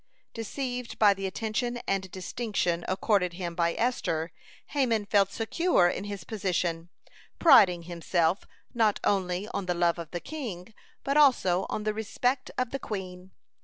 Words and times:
(152) 0.33 0.41
Deceived 0.41 0.97
by 0.97 1.13
the 1.13 1.27
attention 1.27 1.77
and 1.87 2.09
distinction 2.09 2.83
accorded 2.87 3.33
him 3.33 3.53
by 3.53 3.75
Esther, 3.77 4.31
Haman 4.69 5.05
felt 5.05 5.31
secure 5.31 5.87
in 5.89 6.05
his 6.05 6.23
position, 6.23 6.89
priding 7.37 7.83
himself 7.83 8.47
not 8.73 8.99
only 9.03 9.47
on 9.49 9.67
the 9.67 9.75
love 9.75 9.99
of 9.99 10.09
the 10.09 10.19
king, 10.19 10.73
but 11.03 11.17
also 11.17 11.67
on 11.69 11.83
the 11.83 11.93
respect 11.93 12.49
of 12.57 12.71
the 12.71 12.79
queen. 12.79 13.29